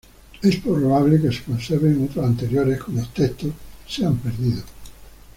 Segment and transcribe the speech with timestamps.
[0.41, 3.51] Es probable que se conserven otras anteriores cuyos textos
[3.87, 4.63] se han perdido.